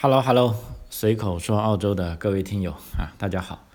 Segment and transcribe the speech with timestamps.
[0.00, 0.54] Hello，Hello，
[0.90, 3.66] 随口说澳洲的各位听友啊，大家好。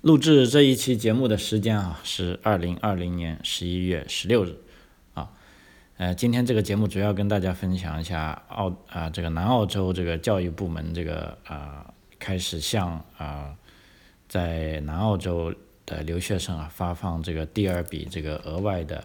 [0.00, 4.56] 录制这一期节目的时间啊是二零二零年十一月十六日
[5.14, 5.30] 啊。
[5.98, 13.54] 呃，今天这个节目主要跟大家分享一下澳啊这个南澳洲这个教育部门这个啊开始向啊
[14.28, 15.54] 在南澳洲
[15.86, 19.04] 的留学生啊发放这个第二笔这个额外的。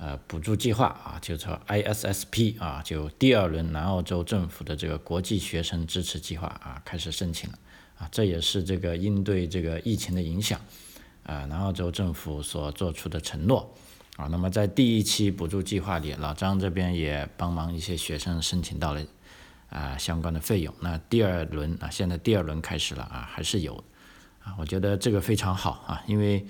[0.00, 7.58] 呃，补助计划啊，就说 ISSP 啊，就第二轮南澳洲政府的这个国际学生支持计划啊，开始申请了
[7.98, 10.60] 啊，这也是这个应对这个疫情的影响
[11.24, 13.74] 啊，南澳洲政府所做出的承诺
[14.16, 14.28] 啊。
[14.30, 19.02] 那么在第一期补助计划里，老张这边也帮忙一些学生申请到了
[19.68, 20.72] 啊相关的费用。
[20.78, 23.82] 那第二轮啊，现在第二轮开始了啊，还是有
[24.44, 26.46] 啊，我觉得这个非常好啊，因为。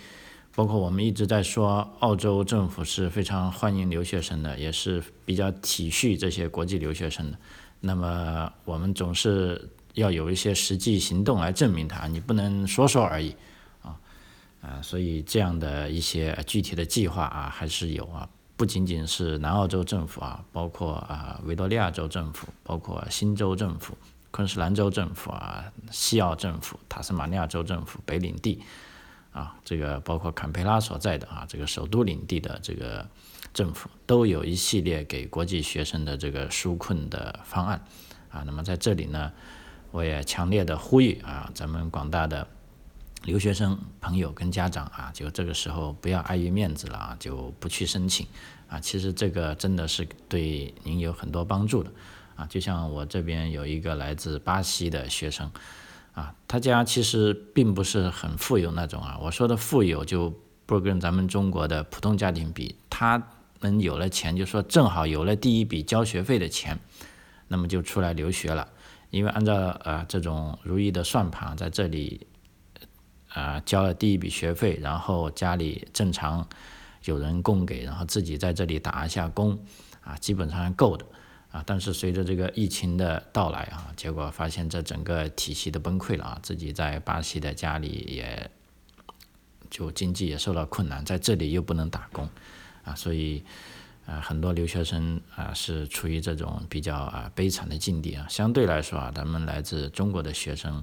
[0.59, 7.39] 包括我们一直在说，澳洲政府是非常欢迎留学生的，也是比较体恤这些国际留学生的。
[7.79, 13.37] 那么我们总是要有一些实际行动来证明它，你不能说说而已
[13.83, 13.95] 啊
[14.61, 14.83] 啊！
[14.83, 23.97] 所以这样的一些具体的计划啊，还是有啊，不仅仅是南澳洲政府啊，包括啊维多利亚州政府，包括新州政府、
[24.33, 28.61] 昆士兰州政府啊、西澳政府、塔斯马尼亚州政府、北领地。
[29.39, 33.07] 啊，这个包括坎培拉所在的啊，这个首都领地的这个
[33.55, 37.81] 政府都有一系列给国际学生的这个纾困的方案
[38.31, 38.43] 啊。
[38.45, 39.31] 那么在这里呢，
[39.93, 42.49] 我也强烈的呼吁啊，咱们广大的
[43.23, 48.27] 留学生朋友跟家长啊，就这个时候不要碍于面子了啊，就不去申请
[48.69, 48.81] 啊。
[48.81, 51.93] 其实这个真的是对您有很多帮助的
[52.35, 52.45] 啊。
[52.47, 55.49] 就像我这边有一个来自巴西的学生。
[56.19, 59.17] 啊，他家其实并不是很富有那种啊。
[59.23, 60.35] 我说的富有就
[60.67, 63.23] 不跟咱们中国的普通家庭比，他
[63.61, 66.77] 们有了钱，就说正好有了第一笔交学费的钱，
[67.47, 68.69] 那么就出来留学了。
[69.11, 69.55] 因为按照
[69.85, 72.27] 啊这种如意的算盘，在这里
[73.33, 76.49] 啊交了第一笔学费，然后家里正常
[77.05, 79.57] 有人供给，然后自己在这里打一下工，
[80.03, 81.07] 啊，基本上够的。
[81.67, 88.51] 但是随着这个疫情的到来啊，结果发现这整个体系都崩溃了啊，自己在巴西的家里也
[89.71, 92.29] 就经济也受到困难，在这里又不能打工，
[92.85, 93.43] 啊，所以
[94.07, 98.27] 啊，很多留学生啊是处于这种比较啊悲惨的境地啊。
[98.29, 100.83] 相对来说啊，咱们来自中国的学生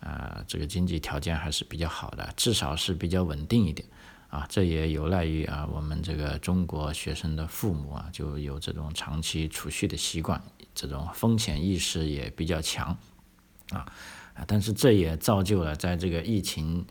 [0.00, 3.86] 啊，这个经济条件还是比较好的，至少是比较稳定一点。
[4.30, 10.40] 啊，这也有赖于啊，我们这个中国学生的父母啊，就有这种长期储蓄的习惯，
[10.72, 12.96] 这种风险意识也比较强，
[13.70, 13.84] 啊
[14.34, 16.86] 啊，但是这也造就了在这个疫情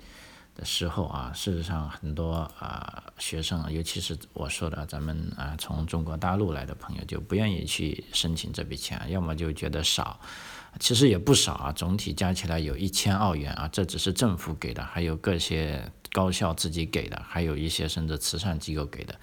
[0.53, 10.19] 的时候啊，事实上很多啊学生，尤其是我说的咱们啊从中国大陆来的朋友，就不愿意去申请这笔钱，要么就觉得少，
[10.77, 15.89] 其实也不少啊，总体加起来有一千澳元啊，这只是政府给的，还有各些。
[16.11, 19.15] 高校自己给的，还有一些甚至慈善机构给的，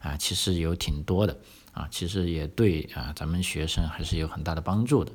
[0.00, 1.36] 啊，其实有挺多的，
[1.72, 5.12] 啊，其实也对啊，咱们学生还是有很大的帮助的，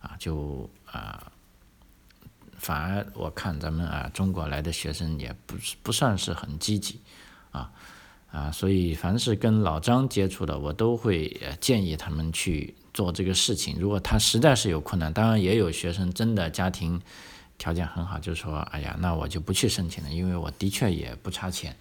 [0.00, 1.30] 啊，就啊，
[2.58, 7.00] 反而我看咱们啊，中国来的学生也不是不算是很积极，
[7.52, 7.70] 啊
[8.30, 13.76] 啊，所以凡是跟老张接触的，我都会建议他们去做这个事情。
[13.78, 17.00] 如果他实在是有困难，当然也有学生真的家庭。
[17.58, 21.74] 条件很好，就说，哎呀，那我就不去申请了，因为我的确也不差钱，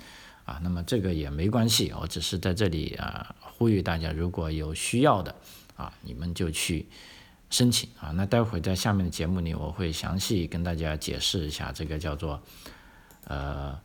[0.46, 5.35] 啊，那么这个也没关系，我只是在这里啊呼吁大家，如果有需要的，
[5.75, 6.88] 啊，你们就去
[7.50, 8.12] 申请啊。
[8.12, 12.41] 那待会在下面的节目里，我会详细跟大家解释一下这个叫做
[13.25, 13.78] 呃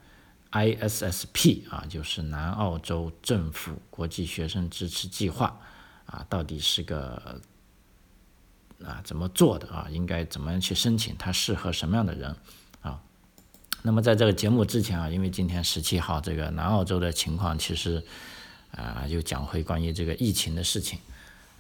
[0.53, 5.61] ISSP 啊，就是南澳洲政府国际学生支持计划
[6.07, 7.41] 啊，到底是个。
[8.85, 9.87] 啊，怎么做的啊？
[9.91, 11.15] 应该怎么样去申请？
[11.19, 12.35] 它适合什么样的人
[12.81, 13.01] 啊？
[13.83, 18.03] 那么在这个节目之前啊，因为今天十七号，这个南澳洲的情况其实
[18.73, 20.99] 啊，又讲回关于这个疫情的事情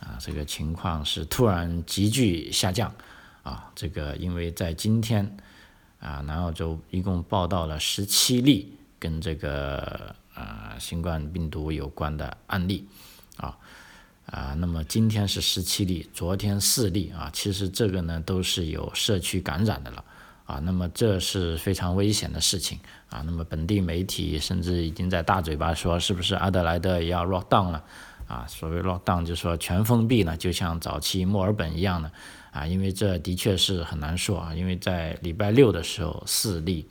[0.00, 2.93] 啊，这个情况是突然急剧下降
[3.43, 3.70] 啊。
[3.75, 5.37] 这个因为在今天
[5.99, 12.88] 啊，南澳洲一共报道了十七例跟这个啊新冠病毒有关的案例
[13.37, 13.58] 啊。
[14.31, 20.05] 啊，那么今天是十七例，昨天四例啊，其实这个呢都是有社区感染的了
[20.44, 22.79] 啊，那么这是非常危险的事情
[23.09, 27.82] 啊，那么本地媒体甚至已经在大嘴巴说，是不是阿德莱德也要 lock down 了
[28.29, 28.47] 啊？
[28.49, 32.12] 所谓 lock down 就说全封闭呢，就像早期墨尔本一样的
[32.53, 36.88] 啊，因为这的确是很难说啊，因为在礼拜六的时候四例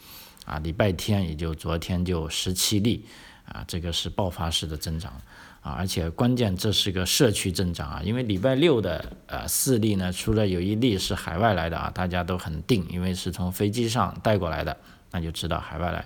[0.50, 3.06] 啊，礼拜天也就昨天就十七例
[3.46, 5.13] 啊，这个是爆发式的增长。
[5.62, 14.78] 啊，而且关键这是个社区增长啊，因为礼拜六的呃四例呢，除了有一例是海外来的啊，大家都很定，因为是从飞机上带过来的，
[15.12, 16.06] 那就知道海外来。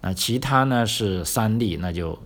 [0.00, 2.18] 那其他呢是三例，那就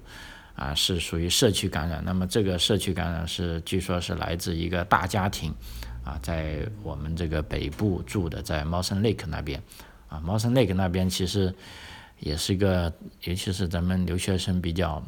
[0.54, 2.00] 啊是属于社区感染。
[2.04, 5.52] 那么这个社区感染是据说是来自一个大家庭
[6.04, 9.60] 啊，在我们这个北部住的，在 mozon Lake 那边
[10.08, 11.54] 啊，Mountain Lake 那边其实
[12.18, 15.02] 也是一个，尤其是咱们留学生比较。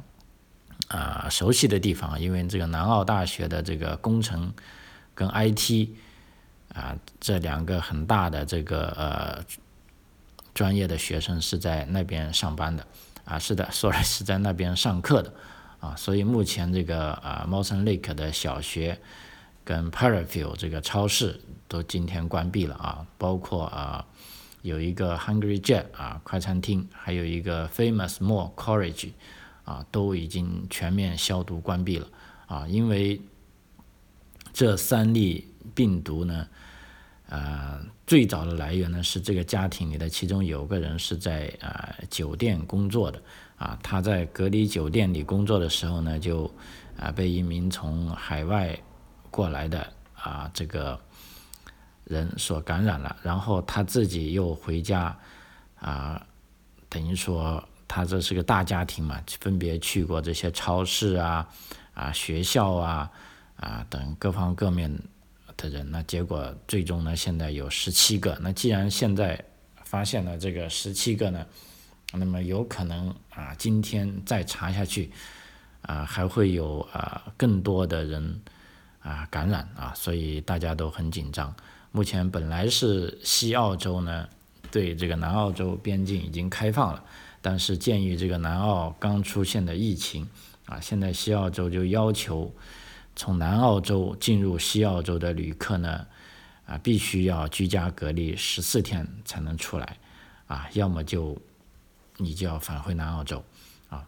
[0.89, 4.53] 啊，熟悉的地方，因为这个南澳大学的这个工程
[5.15, 5.89] 跟 IT
[6.75, 9.45] 啊这两个很大的这个呃
[10.53, 12.85] 专业的学生是在那边上班的
[13.25, 15.33] 啊，是的， 说来是在那边上课的
[15.79, 18.99] 啊，所以目前这个啊 m o u s o n Lake 的小学
[19.65, 24.05] 跟 p a r a f i e l 这个超市都今天关闭了啊，包括啊
[24.63, 29.11] 有一个 Hungry Jet 啊快餐厅，还有一个 Famous Mall College。
[29.63, 32.09] 啊，都已经全面消毒关闭了
[32.47, 32.67] 啊！
[32.67, 33.21] 因为
[34.53, 35.47] 这三例
[35.77, 36.49] 病毒呢，
[37.29, 43.23] 呃，最早的来源呢是这个家庭里的其中有个人是在啊酒店工作的
[43.59, 46.53] 啊，他在隔离酒店里工作的时候呢，就
[46.99, 48.77] 啊被一名从海外
[49.31, 49.87] 过来的
[50.17, 50.99] 啊这个
[52.11, 55.17] 人所感染了，然后他自己又回家
[55.81, 56.21] 啊，
[56.91, 57.65] 等于说。
[57.93, 61.49] 他这是个大家庭嘛，分别去过这些超市啊、
[61.93, 63.11] 啊学校啊、
[63.57, 64.97] 啊等各方各面
[65.57, 68.39] 的人，那结果最终呢，现在有十七个。
[68.41, 69.45] 那既然现在
[69.83, 71.45] 发现了这个十七个呢，
[72.13, 75.11] 那么有可能啊，今天再查下去
[75.83, 78.41] 啊，还会有啊更多的人
[79.01, 81.53] 啊感染啊，所以大家都很紧张。
[81.93, 84.29] 目前本来是西澳洲呢，
[84.71, 87.05] 对这个南澳洲边境已经开放了。
[87.43, 90.29] 但是鉴于这个南澳刚出现的疫情，
[90.67, 92.55] 啊，现在西澳洲就要求
[93.17, 96.07] 从南澳洲进入西澳洲的旅客呢，
[96.67, 99.97] 啊，必须要居家隔离十四天才能出来，
[100.47, 101.37] 啊，要么就
[102.19, 103.43] 你就要返回南澳洲，
[103.89, 104.07] 啊，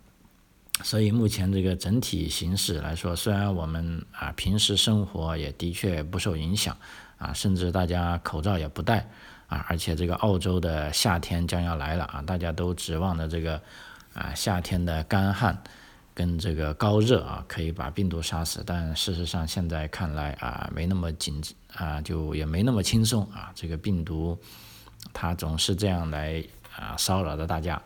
[0.82, 6.76] 所以目前这个整体形势来说，虽然我们啊平时生活也的确不受影响，
[7.22, 9.06] 啊，甚至大家口罩也不戴。
[9.46, 13.60] 啊，而且这个澳洲的夏天将要来了啊，大家都指望着这个
[14.14, 15.62] 啊夏天的干旱
[16.14, 18.62] 跟这个高热啊，可以把病毒杀死。
[18.64, 21.38] 但事实上现在看来啊，没那么紧
[21.76, 23.52] 啊，就也没那么轻松啊。
[23.54, 24.38] 这个病毒
[25.12, 26.42] 它总是这样来
[26.74, 27.78] 啊骚扰着大家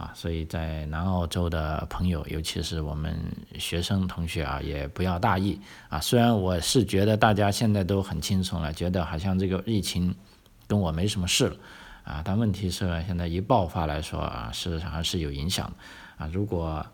[0.00, 3.14] 啊，所以在南澳洲的朋友，尤其是我们
[3.58, 6.00] 学生同学啊，也不要大意啊。
[6.00, 10.14] 虽然我是觉得大家现在都很轻松了，觉得好像这个疫情。
[10.70, 11.56] 跟我没什么事了，
[12.04, 16.86] 啊，但问题是现在一爆发来说啊，事实上还是有影响的，啊，如果，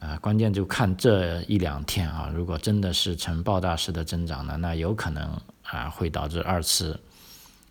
[0.00, 6.98] 啊，关键就看这一两天啊，如果真的是呈爆炸式的增长呢，那有可能啊会导致二次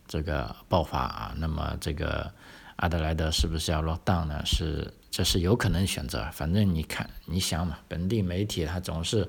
[0.06, 2.32] 这个爆发啊，那么这个
[2.78, 4.40] 阿德莱德是不是要落榜呢？
[4.44, 9.28] 是，这是有可能选择，反正你看你想嘛，本地媒体它总是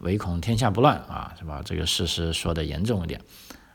[0.00, 1.62] 唯恐天下不乱啊，是吧？
[1.64, 3.20] 这个事实说的严重一点。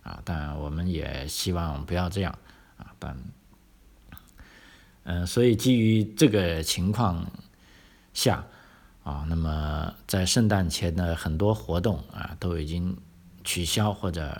[0.04, 2.38] 啊，但我们也希望不要这样
[2.78, 3.18] 啊，但，
[5.06, 7.26] 嗯，所以基于这个情况
[8.14, 8.46] 下
[9.04, 12.96] 啊，那么在圣诞前的很多活动啊都已经
[13.44, 14.40] 取消或者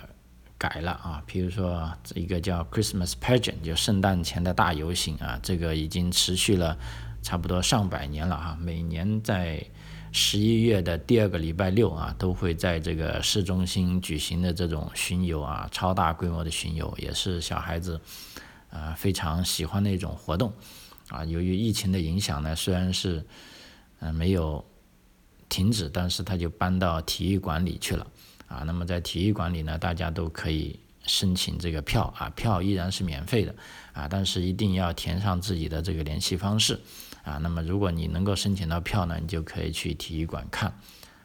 [0.58, 6.76] 改了啊，比如说一个叫 Christmas Pageant，就圣诞前的大游行啊，这个已经持续了
[7.22, 9.64] 差不多上百年了哈，每年在。
[10.12, 18.00] 十一月的第二个礼拜六啊，都会在这个市中心举行的这种巡游啊，超大规模的巡游，也是小孩子
[18.70, 20.50] 啊非常喜欢的一种活动
[21.08, 21.22] 啊。
[21.26, 23.26] 由于疫情的影响呢，虽然是
[23.98, 24.64] 嗯没有
[25.50, 28.06] 停止，但是它就搬到体育馆里去了
[28.56, 28.62] 啊。
[28.64, 33.54] 那么在体育馆里呢，大家都可以申请这个票啊，票依然是免费的
[33.92, 36.80] 啊，但是一定要填上自己的这个联系方式。
[37.22, 40.72] 啊，那么如果你能够申请到票呢，你就可以去体育馆看，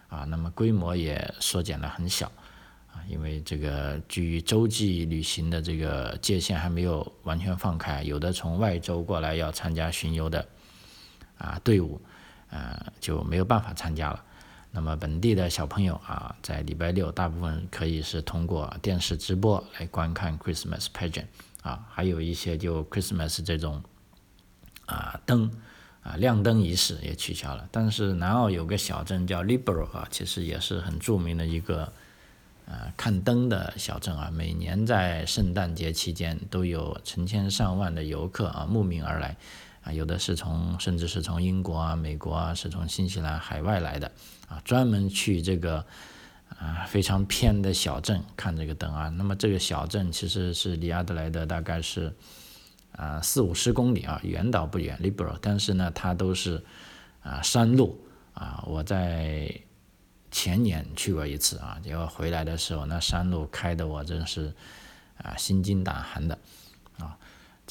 [0.10, 2.26] 啊，那么规模也缩减了很小，
[2.92, 10.44] 啊，因为这个基于洲际旅行的这个界限还没有完全放开，有的从外州过来要参加巡游的，
[11.38, 12.02] 啊队伍，
[12.50, 14.24] 呃就没有办法参加了。
[14.72, 21.26] 那么本地的小朋友啊，在礼拜六大部分可以是通过电视直播来观看 Christmas pageant，
[21.62, 23.84] 啊，还有一些就 Christmas 这种，
[24.86, 25.52] 啊灯。
[26.04, 27.70] 啊，亮灯仪式也取消了。
[27.72, 31.94] 但是南澳有个小镇叫 Liberal 啊，其实也是很著名的一个，
[32.66, 34.32] 呃，看灯的小镇啊。
[34.34, 39.38] 每年在圣诞节期间都有成千上万的游客啊慕名而来，
[39.84, 44.12] 啊，有的是从甚至是从英国啊、美国啊，是从新西兰海外来的
[44.48, 45.84] 啊，专门去这个
[46.60, 49.10] 啊非常偏的小镇看这个灯啊。
[49.10, 52.14] 那么这个小镇其实是离阿德莱德大概是
[52.92, 56.64] 啊四五十公里啊，远倒不远 l i b e r a l 但是呢它都是
[57.24, 58.00] 啊山路
[58.34, 58.64] 啊。
[58.68, 59.52] 我在
[60.30, 64.54] 前年去过一次啊，结果回来的时候那山路开的我真是
[65.18, 66.38] 啊心惊胆寒的。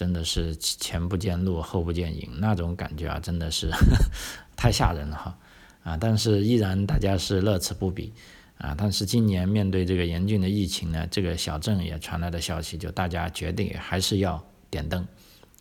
[0.00, 3.69] 真的是前不见路后不见影那种感觉啊，真的是
[4.57, 5.38] 太吓人了哈
[5.83, 5.99] 啊！
[6.00, 8.11] 但是依然大家是乐此不疲
[8.57, 8.75] 啊！
[8.78, 15.07] 但是今年面对这个严峻的疫情呢，这个小镇也传来的消息，就大家决定还是要点灯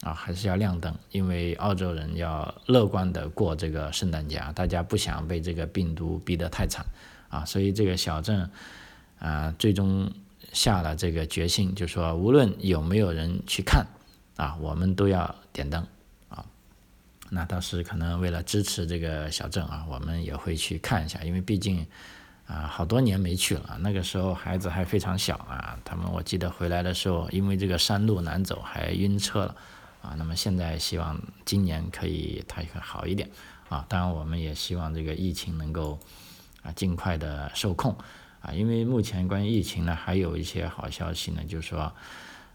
[0.04, 6.86] 啊，还是要亮灯，因为澳洲人要乐观的过这个圣诞节，大家不想被这个病毒逼得太惨
[7.28, 8.50] 啊，所以这个小镇
[9.20, 10.10] 啊，最终
[10.54, 13.86] 下了这个决心，就说无论有没有人去看。
[14.40, 15.86] 啊，我们都要点灯
[16.30, 16.46] 啊。
[17.30, 21.86] 那当时可能为了支持这个小镇啊，我们也会去看一下，因为毕竟
[22.48, 23.78] 啊，好多年没去了。
[23.82, 29.54] 那个时候孩子还非常小啊，他们我记得回来的时候，因为这个山路难走，还晕车了
[30.02, 30.16] 啊。
[30.18, 33.30] 那么现在希望今年可以它会好一点
[33.68, 33.86] 啊。
[33.90, 36.00] 当然，我们也希望这个疫情能够
[36.64, 37.94] 啊尽快的受控
[38.40, 38.54] 啊。
[38.54, 41.92] 因为目前关于疫情呢，还有一些好消息呢，就是说。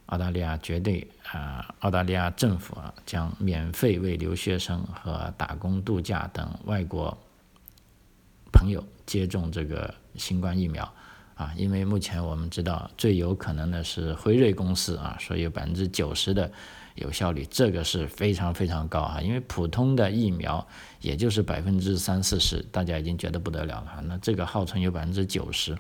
[0.07, 7.17] 澳大利亚绝对啊，澳大利亚政府啊将免费为留学生和打工度假等外国
[8.53, 10.85] 朋友接种这个新冠疫苗
[11.35, 16.53] 啊，因为目前我们知道最有可能的是辉瑞公司啊，说有百分之九十的
[16.97, 20.65] 有效率，这个是非常非常高啊，因为普通的疫苗
[21.01, 25.73] 也就是百分之三四十，大家已经觉得不得了了，那这个号称有百分之九十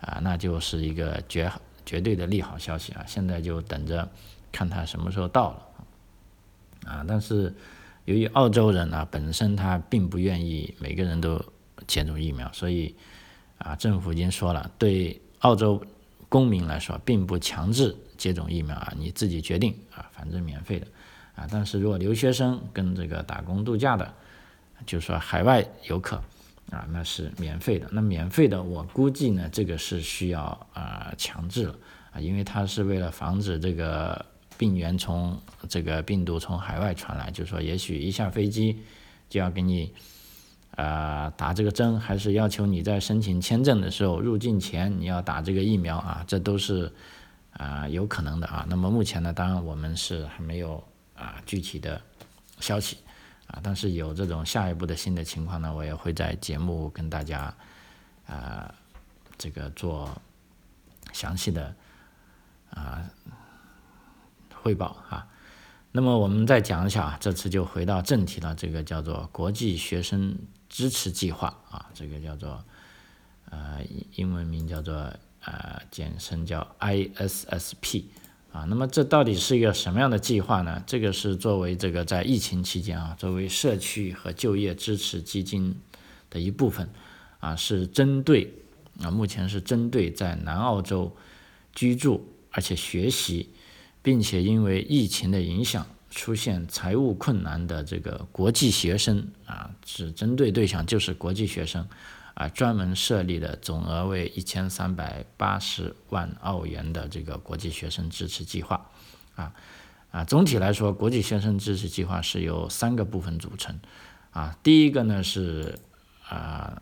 [0.00, 1.50] 啊，那就是一个绝。
[1.84, 3.04] 绝对的利好消息啊！
[3.06, 4.08] 现在就等着
[4.50, 7.04] 看它什么时候到了啊！
[7.06, 7.54] 但是
[8.04, 11.42] 由于澳洲人啊本身他并不愿意每个人都
[11.86, 12.94] 接种疫苗，所以
[13.58, 15.82] 啊政府已经说了，对澳洲
[16.28, 20.86] 公民来说并不强制接种疫苗啊，你自己决定啊，反正免费的
[21.34, 21.46] 啊。
[21.50, 24.14] 但是如果留学生跟这个打工度假的，
[24.86, 26.20] 就说海外游客。
[26.72, 27.86] 啊，那是免费的。
[27.92, 31.74] 那免费的，我估计呢，这个是需要啊强制了
[32.12, 34.24] 啊，因为它是为了防止这个
[34.56, 35.38] 病源从
[35.68, 38.78] 这个病毒从海外传来，就是说，也许一下飞机
[39.28, 39.92] 就要给你
[40.76, 46.90] 啊打这个针，还是要求你在申请签证的时候入境前你要打这个疫苗啊，这都是
[47.52, 48.66] 啊有可能的啊。
[48.66, 50.82] 那么目前呢，当然我们是还没有
[51.14, 52.00] 啊具体的
[52.60, 52.96] 消息。
[53.48, 57.54] 啊，但是有这种下一步的新的情况呢，我也会在节目跟大家，
[58.26, 58.74] 啊，
[59.36, 60.10] 这个做
[61.12, 61.74] 详细的
[62.70, 63.04] 啊
[64.54, 65.28] 汇报啊。
[65.90, 70.38] 那么我们再讲一下啊，这次就回到正题了，这个叫做国际学生
[70.70, 72.64] 支持计划啊，这个叫做
[73.50, 73.80] 呃
[74.14, 74.94] 英文名叫做
[75.44, 78.04] 呃简称叫 ISSP。
[78.52, 80.82] 啊，那么这到底是一个什么样的计划呢？
[80.86, 85.74] 这个是作为这个在疫情期间啊，作为社区和就业支持基金
[86.28, 86.86] 的一部分，
[87.40, 88.52] 啊，是针对
[89.00, 91.16] 啊，目前是针对在南澳洲
[91.74, 93.48] 居住而且学习，
[94.02, 101.88] 并且因为疫情的影响出现财务困难的这个国际学生啊，只针对对象就是国际学生。
[102.34, 108.90] 啊，专门设立的总额为一千三百八十万澳元的这个国际学生支持计划，
[109.36, 109.52] 啊
[110.10, 113.78] 啊，总体来说，国际学生支持计划是由三个部分组成，
[114.30, 115.78] 啊，第一个呢是
[116.26, 116.80] 啊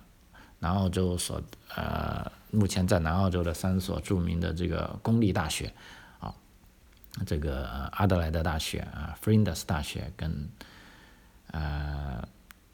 [0.60, 1.42] 南澳洲所
[1.74, 5.74] 呃目前在南澳洲的三所著名的这个公立大学，
[6.20, 6.32] 啊，
[7.26, 10.48] 这个阿德莱德大学啊弗林德斯大学跟
[11.50, 12.22] 呃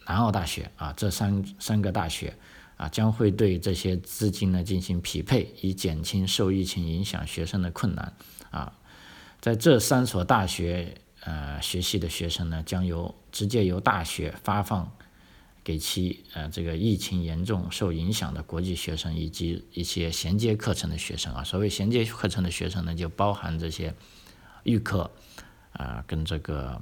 [0.07, 2.37] 南澳大学啊这三三个大学。
[2.77, 8.13] 啊，将会对这些资金呢进行匹配，以减轻受疫情影响学生的困难。
[8.51, 8.73] 啊，
[9.41, 14.93] 在这三所大学呃学习的学生呢，将由直接由大学发放
[15.65, 21.43] 给其呃这个疫情严重受影响的国际学生以及一些衔接课程的学生啊。
[21.43, 23.95] 所谓衔接课程的学生呢，就包含这些
[24.65, 25.11] 预科
[25.73, 26.81] 啊跟这个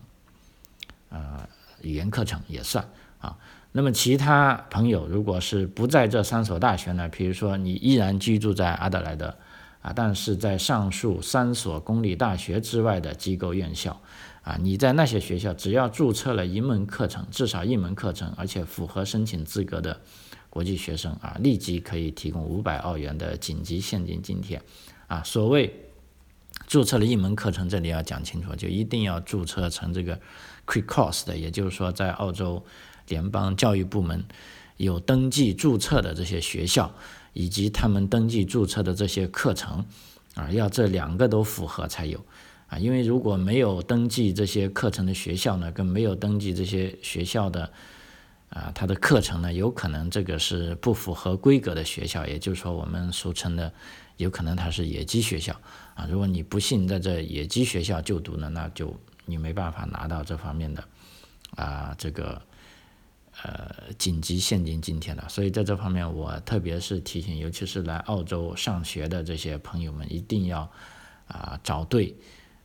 [1.09, 1.49] 呃
[1.83, 2.85] 语言课程也算
[3.21, 3.39] 啊。
[3.77, 7.09] 那么其他朋友，如果是不在这三所大学呢？
[7.09, 9.35] 比如说你依然居住在阿德莱德，
[9.83, 14.01] 啊，但是在上述三所公立大学之外的机构院校，
[14.43, 20.01] 啊，你在那些学校只要注册了一门课程，至少一门课程，而且符合申请资格的
[20.49, 24.63] 国际学生，啊，立即可以提供五百澳元的紧急现金津贴，
[25.09, 25.75] 啊，所谓
[26.69, 30.21] 注册了一门课程，这里要讲清楚，就一定要注册成这个
[30.65, 32.65] Quick Course 的，也就是说，在澳洲
[33.09, 34.25] 联邦教育部门
[34.77, 36.95] 有登记注册的这些学校，
[37.33, 39.85] 以及他们登记注册的这些课程，
[40.35, 42.25] 啊，要这两个都符合才有，
[42.69, 47.71] 啊，因为如果没有登记这些课程的学校呢，跟没有登记这些学校的。
[48.51, 53.73] 啊，它的课程呢，有可能这个是不符合规格的学校，也就是说我们俗称的，
[54.17, 55.61] 有可能它是野鸡学校
[55.97, 56.07] 啊。
[56.09, 60.85] 如果你不幸在这野鸡学校就读呢，那就你没办法拿到这方面的
[61.57, 62.41] 啊这个
[63.43, 65.29] 呃紧急现金津贴的。
[65.29, 70.71] 所以在这方面，我特别是提醒，尤其是来澳洲上学的这些朋友们，一定要
[71.27, 72.17] 啊找对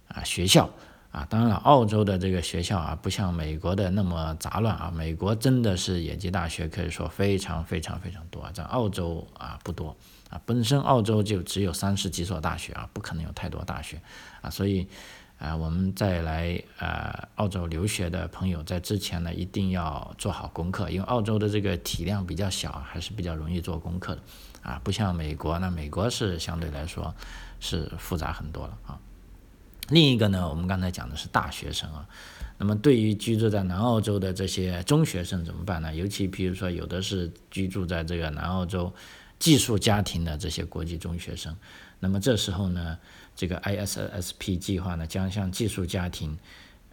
[0.08, 0.70] 啊学校。
[1.12, 4.94] 啊，当然了，澳洲的这个学校啊，不像美国的那么杂乱啊。
[4.96, 8.52] 美国真的是野鸡大学，可以说非常非常非常多啊。
[8.54, 9.98] 在澳洲啊，不多
[10.30, 10.40] 啊。
[10.46, 14.00] 本身澳洲就只有三十几所大学啊，不可能有太多大学
[14.42, 14.52] 啊。
[14.52, 14.88] 所以
[15.39, 24.22] 啊，我们再来呃澳洲留学的朋友，在之前呢，一定要做好功课，因为澳洲的这个体量比较小，还是比较容易做功课的
[24.62, 24.81] 啊。
[24.84, 27.15] 不像美国，那美国是相对来说
[27.62, 29.00] 是复杂很多了啊。
[29.88, 32.05] 另一个呢，我们刚才讲的是大学生啊，
[32.58, 35.96] 那么对于居住在南澳洲的这些中学生怎么办呢？
[35.96, 38.93] 尤其比如说有的是居住在这个南澳洲
[39.39, 41.55] 寄宿家庭的这些国际中学生，
[42.01, 43.00] 那么这时候呢，
[43.39, 46.38] 这个 ISSP 计划呢将向寄宿家庭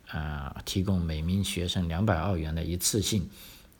[0.06, 3.28] 啊提供每名学生两百澳元的一次性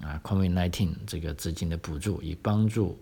[0.01, 2.99] 啊 COVID-19 这个资金的补助，以帮助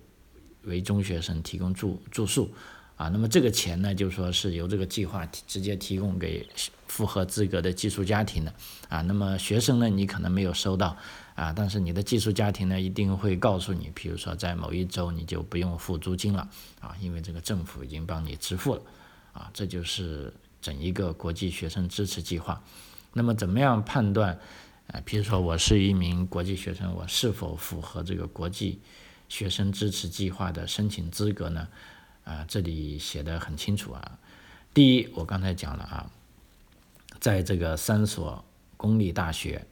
[0.64, 2.52] 为中学生提供住住宿。
[2.96, 6.46] 啊，那么这个钱呢，就说是由这个计划直接提供给
[6.86, 8.54] 符合资格的寄宿家庭的。
[8.88, 10.96] 啊，那么学生呢，你可能没有收到，
[11.34, 16.48] 啊，但是你的寄宿家庭呢，一定会告诉你，比如说在某一周你就不用付租金了，
[16.80, 18.82] 啊，因为这个政府已经帮你支付了，
[19.34, 22.62] 啊，这就是整一个国际学生支持计划。
[23.12, 24.38] 那么怎么样判断，
[24.86, 28.80] 啊，比如说我是一名国际学生，我是否符合这个国际
[29.28, 31.68] 学生支持计划的申请资格呢？
[32.24, 34.18] 啊，这里写的很清楚啊。
[34.72, 36.10] 第一，我刚才讲了啊，
[37.20, 38.44] 在这个三所
[38.76, 39.66] 公立大学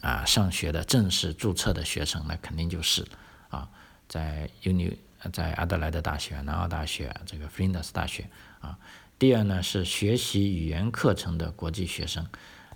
[0.00, 3.06] 啊上学的正式注册的学生，那肯定就是
[3.50, 3.68] 啊，
[4.08, 4.96] 在 uni
[5.30, 8.28] 在阿德莱德大学、南澳大学、这个 Flinders 大学
[8.60, 8.78] 啊。
[9.18, 12.26] 第二呢是学习语言课程的国际学生。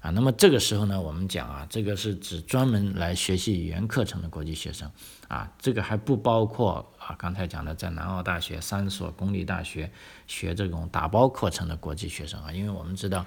[0.03, 4.89] 啊，那么这个时候呢，我们讲啊，这个是指专门来学习语言课程的国际学生，
[5.27, 9.91] 啊，这个还不包括啊，刚才讲的在南澳大学三所公立大学
[10.29, 13.27] 学这种打包课程的国际学生啊，因为我们知道，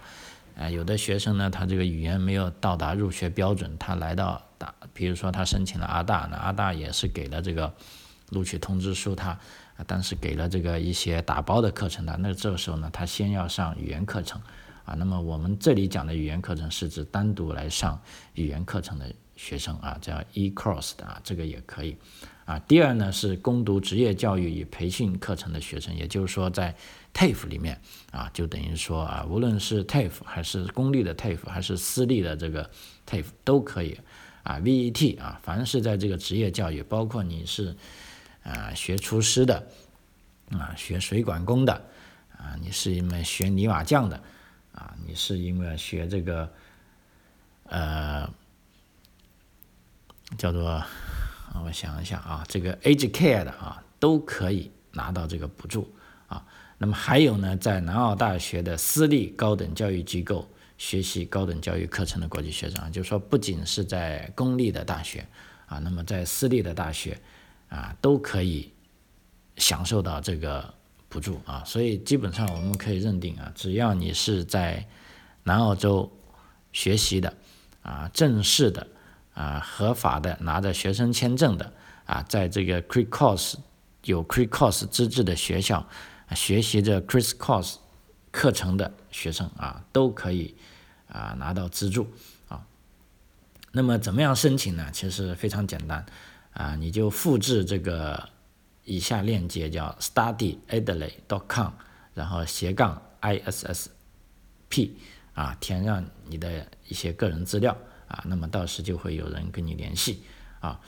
[0.55, 7.73] 啊，有的学生呢，他这个语言没有到达入学标准，他来到大，比如说他申请了阿大，那阿大也是给了这个
[8.29, 9.37] 录取通知书，他，
[9.87, 14.41] 但是给了这个一些打包的课程的，那这个时候呢，他先要上语言课程。
[14.85, 18.01] 啊，那么我们这里讲的语言课程是指单独来上
[18.33, 21.95] 语言课程的学生啊，叫 e-course 的啊，这个也可以。
[22.45, 26.75] 啊，第二呢是攻读职业教育与培训课程的学生，也就是说在
[27.13, 32.67] TAFE 里面啊，就等于说啊，无论是 TAFE 还是公立的 TAFE 还是私立的这个
[33.07, 33.95] TAFE 都可以。
[34.41, 37.75] 啊，VET 啊，凡是在这个职业教育，包括你是
[38.49, 39.67] 啊学厨师的，
[40.51, 41.73] 啊学水管工的，
[42.37, 44.21] 啊你是一门学泥瓦匠的。
[44.71, 46.49] 啊，你是因为学这个，
[47.65, 48.29] 呃，
[50.37, 50.81] 叫做，
[51.65, 55.91] 我想一想啊，这个 age care 的啊，都可以拿到这个补助
[56.27, 56.45] 啊。
[56.77, 65.27] 那么还有呢，在南澳大学的私立高等教育机构学习高等教育课程的国际学生，就是说不仅是在公立的大学
[65.65, 67.19] 啊，那么在私立的大学
[67.69, 68.73] 啊，都可以
[69.57, 70.73] 享受到这个。
[71.11, 74.87] 补助啊，所以基本上我们可以认定啊，只要你是在
[75.41, 76.07] 南澳洲
[76.71, 77.33] 学习的
[77.81, 78.85] 啊，正式的
[79.33, 81.73] 啊，合法的拿着学生签证的
[82.05, 83.55] 啊，在这个 c r e Course
[84.03, 85.83] 有 c r e Course 资质的学校
[86.35, 87.77] 学习着 c r i s Course
[88.29, 90.55] 课程的学生啊，都可以
[91.07, 92.07] 啊拿到资助
[92.49, 92.63] 啊。
[93.71, 94.91] 那么怎么样申请呢？
[94.93, 96.05] 其实非常简单
[96.59, 98.27] 啊，你就复制这个。
[98.85, 101.73] 以下链接叫 studyadelaide.com，
[102.15, 104.89] 然后斜杠 issp，
[105.35, 110.23] 啊，填上你的一些个人资料啊，那么到时就会有人跟你联系
[110.59, 110.79] 啊。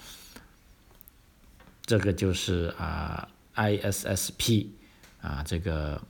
[1.85, 4.65] 这个就是啊 issp
[5.21, 6.01] 啊这个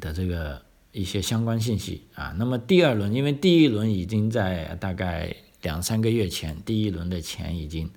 [0.00, 2.34] 的这个一些相关信息啊。
[2.36, 7.88] 那么第二轮，因为第一轮已经在大概两三个月前，第一轮的钱已经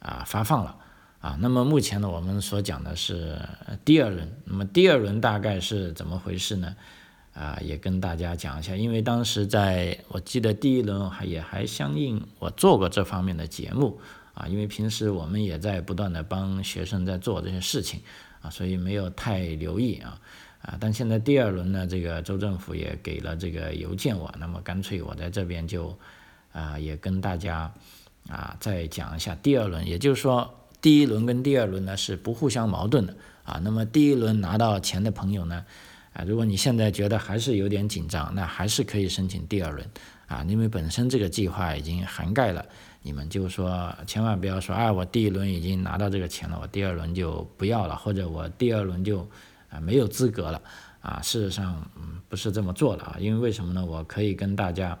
[0.00, 0.76] 啊发放了。
[1.20, 3.36] 啊，那么目前呢，我们所讲的是
[3.84, 4.40] 第二轮。
[4.44, 6.76] 那么第二轮大概是怎么回事呢？
[7.34, 14.00] 啊，也跟大家讲一下，因为当时在我记得第一轮还也还相应我做过这方面的节目
[14.34, 18.00] 啊，因为平时我们也在不断的帮学生在做这些事情
[18.40, 20.20] 啊，所以没有太留意啊
[20.62, 25.98] 啊，但现在第二轮呢，这个州政府也给了这个邮件我，那么干脆我在这边就
[26.52, 27.72] 啊也跟大家
[28.28, 35.64] 啊再讲一下第二轮，也就是说第一轮跟第二轮呢是不互相矛盾的啊，那么第一轮拿到钱的朋友呢。
[36.14, 39.88] 啊，如果你现在觉得还是有点紧张，那还是可以申请第二轮
[40.26, 42.64] 啊，因为本身这个计划已经涵盖了
[43.02, 49.20] 你们，就说千万不要说，啊，我第一轮已经拿到这个钱了，我第二轮就不要了，或者我第二轮就
[49.68, 50.60] 啊没有资格了
[51.00, 51.20] 啊。
[51.22, 53.84] 事实上，嗯，不是这么做的啊，因为为什么呢？
[53.84, 54.98] 我可以跟大家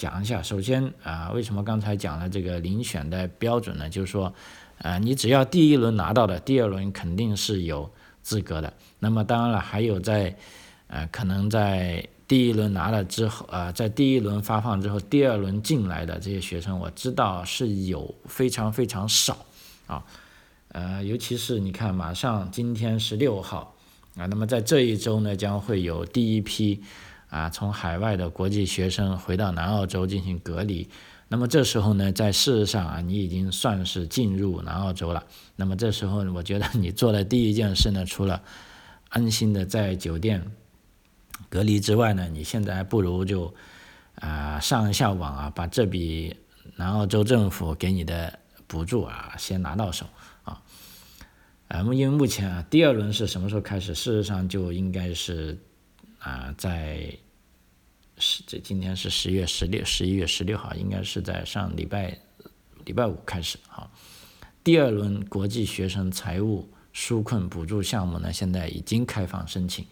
[0.00, 0.42] 讲一下。
[0.42, 3.86] 首先啊，为什么刚才讲了这个遴选的标准呢？
[3.90, 4.32] 就是说，
[4.78, 7.90] 啊，你只要第一轮拿到的，第二轮肯定是有
[8.22, 8.72] 资格的。
[8.98, 10.34] 那么当然了，还有在
[10.86, 19.36] 呃，可能在第一轮拿了之后，呃，在第一轮发放之后，第二轮进来的这些学生，我知道是有非常非常少
[19.86, 20.02] 啊，
[20.68, 23.76] 呃，尤其是你看，马上今天十六号
[24.16, 26.82] 啊，那么在这一周呢，将会有第一批
[27.30, 30.86] 啊从海外的国际学生回到南澳洲进行隔离，
[31.28, 35.24] 那么这时候呢，在事实上啊，你已经算是进入南澳洲了，
[35.56, 38.42] 那么这时候我觉得你做的第一件事呢，除了
[39.08, 40.44] 安心的在酒店。
[41.48, 43.52] 隔离之外呢，你现在还不如就
[44.16, 46.36] 啊上一下网啊，把这笔
[46.76, 48.38] 南澳洲政府给你的
[48.68, 50.06] 补助啊先拿到手
[50.44, 50.62] 啊。
[51.66, 53.94] 啊，因为目前啊第二轮是什么时候开始？
[53.94, 55.58] 事实上就应该是
[56.20, 57.12] 啊在
[58.16, 62.16] 十这今天是十月十六十一月十六号，应该是在上礼拜
[62.84, 63.90] 礼拜五开始啊。
[64.62, 69.84] 第二轮国际学生财务纾困补助项目呢，现在已经开放申请。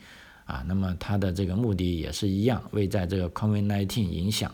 [0.45, 4.51] 啊，那么它的这个目的也是一样，为在这个 COVID-19 影响，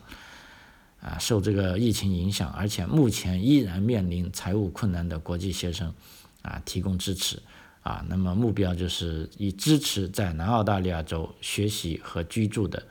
[1.01, 5.95] 啊，受这个疫情影响，而且目前依然面临财务困难的国际学生，
[6.43, 7.41] 啊，提供支持，
[7.85, 12.83] 啊，那么目标就是以支持在南澳大利亚州学习和居住的，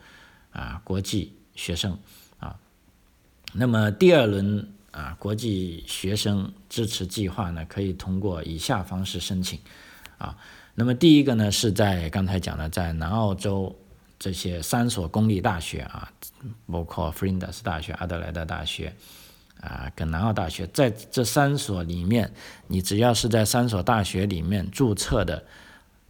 [0.52, 1.98] 啊，国际学生，
[2.40, 2.56] 啊，
[3.54, 9.60] 那么第二轮啊，国际学生支持计划呢，可以通过以下方式申请，
[10.20, 10.38] 啊。
[10.76, 13.76] 那么第一个呢，是在刚才讲的，在南澳洲
[14.20, 16.12] 这些三所公立大学啊，
[16.68, 18.96] 包括弗林德斯大学、阿德莱德大学
[19.64, 22.30] 啊，跟南澳大学，在这三所里面，
[22.68, 25.44] 你只要是在三所大学里面注册的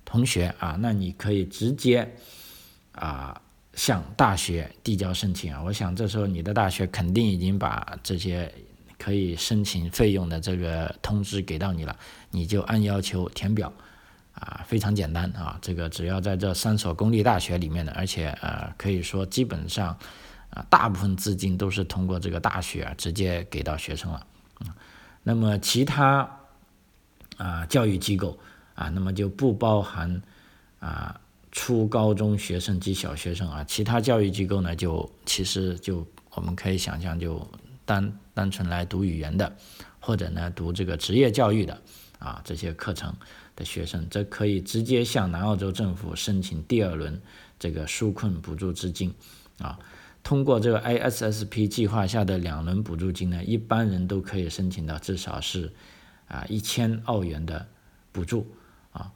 [0.03, 2.11] 同学啊，那你可以直接
[2.93, 3.39] 啊
[3.73, 5.61] 向大学递交申请啊。
[5.63, 8.51] 我想这时候你的大学肯定已经把这些
[8.97, 11.95] 可以申请费用的这个通知给到你了，
[12.31, 13.71] 你就按要求填表。
[14.33, 15.59] 啊，非常简单啊！
[15.61, 19.95] 这个只要在这三所公立大学里面的，而且呃，可以说基本上
[20.53, 24.25] 啊，大部分资金都是通过这个大学啊直接给到学生了。
[24.61, 24.67] 嗯，
[25.23, 26.29] 那么其他
[27.37, 28.37] 啊教育机构
[28.75, 30.21] 啊，那么就不包含
[30.79, 31.19] 啊
[31.51, 33.63] 初高中学生及小学生啊。
[33.63, 37.47] 其他教育机构呢，就其实就我们可以想象，就
[37.85, 39.55] 单单纯来读语言的，
[39.99, 41.81] 或者呢读这个职业教育的
[42.19, 43.13] 啊这些课程。
[43.55, 47.21] 的学生，则可以直接向南澳洲政府申请第二轮
[47.59, 49.13] 这个纾困补助资金，
[49.59, 49.77] 啊，
[50.23, 55.71] 通过这个 ISSP 计划下的两轮补助金呢，一般人都可以申请到至少是
[56.27, 57.67] 啊一千澳元的
[58.11, 58.47] 补助，
[58.91, 59.11] 啊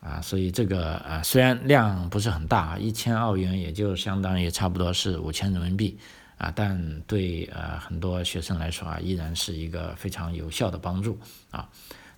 [0.00, 5.98] 啊，所以这个啊虽然量不是很大啊，一千澳元也就相当于差不多是五千人民币，
[6.38, 11.18] 啊，但对呃很多学生来说啊，依然是一个非常有效的帮助，
[11.50, 11.68] 啊。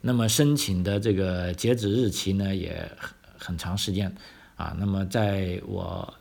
[0.03, 4.15] 那么申请的这个截止日期呢，也很很长时间
[4.55, 4.77] 啊。
[4.79, 6.15] 那么在我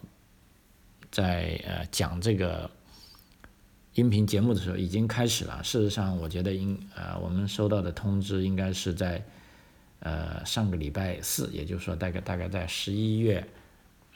[1.15, 2.69] 在呃讲这个
[3.93, 5.63] 音频节目的时候，已经开始了。
[5.63, 9.23] 事实上，我觉得应呃我们收到的通知应该是在
[10.01, 13.47] 呃上个礼拜四，也就是说大概大概在十一月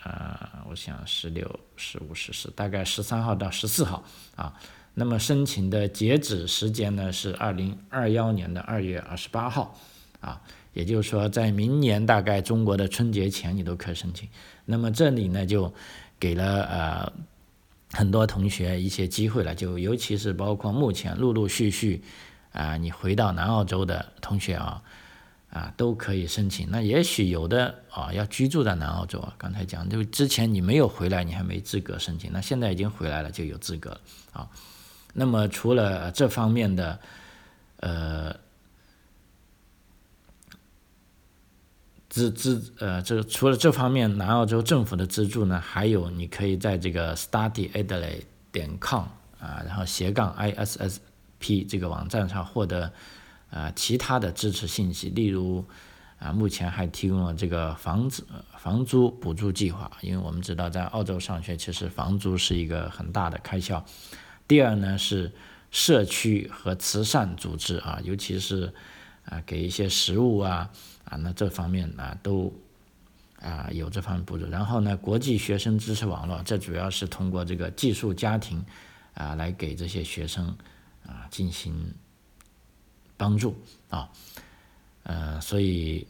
[0.04, 4.04] 啊，我想十六、十五、十四，大概十三号到十四号
[4.36, 4.54] 啊。
[4.94, 9.80] 那么申请的截止时间呢是二零二幺年的二月二十八号，
[10.20, 10.42] 啊，
[10.74, 14.28] 也就是说在明年大概中国的春节前你都可以申请。
[14.66, 15.74] 那么这里呢就
[16.20, 17.14] 给了呃
[17.94, 22.04] 很多同学一些机会了，就尤其是包括目前陆陆续续
[22.52, 24.82] 啊你回到南澳洲的同学啊
[25.50, 26.68] 啊都可以申请。
[26.70, 34.00] 那也许有的啊要居住在南澳洲啊，刚才讲就之前你没有回来，你还没资格申请，那现在已经回来了就有资格
[34.32, 34.48] 啊。
[35.14, 37.00] 那么除了这方面的，
[37.78, 38.36] 呃，
[42.20, 49.04] 资资呃，这个除了这方面南澳洲政府的资助呢，还有你可以在这个 studyadelaide 点 com
[49.40, 52.92] 啊，然后斜杠 issp 这个网站上获得
[53.50, 55.64] 啊其他的支持信息，例如
[56.18, 58.26] 啊目前还提供了这个房子
[58.58, 63.82] 房租补助计划，因为我们知道在澳洲上学其实房租是一个很大的开销。
[64.46, 65.32] 第二呢是
[65.72, 68.74] 社区和慈善组织啊，尤其是
[69.24, 70.70] 啊给一些食物啊
[71.10, 72.54] 啊那这方面啊都
[73.42, 74.46] 啊有这方面补助。
[74.48, 78.64] 然后呢，国际学生支持网络，这主要是通过这个寄宿家庭
[79.14, 80.48] 啊来给这些学生
[81.06, 81.94] 啊进行
[83.18, 83.56] 帮助
[83.90, 84.10] 啊，
[85.04, 86.08] 呃，所以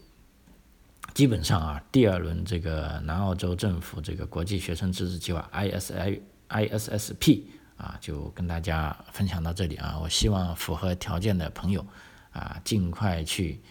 [1.13, 7.41] 基本上啊，第二轮这个南澳洲政府这个国际学生支持计划 ISI ISSP。
[7.79, 9.97] 啊，就跟大家分享到这里啊！
[10.01, 11.85] 我希望符合条件的朋友
[12.33, 13.61] 啊，尽快去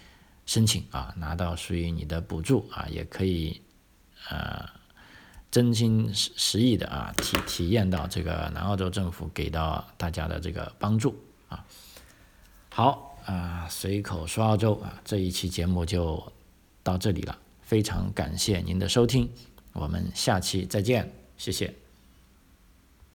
[0.48, 3.60] 申请啊，拿到属于你的补助啊，也可以
[4.30, 4.66] 呃
[5.50, 11.14] 真心实实意的啊体体验到这个南澳洲政府给到大家的这个帮助
[11.48, 11.62] 啊。
[12.70, 16.32] 好啊，随口说澳洲啊，这一期节目就
[16.82, 19.30] 到这里了，非常感谢您的收听，
[19.74, 21.87] 我们下期再见，谢谢。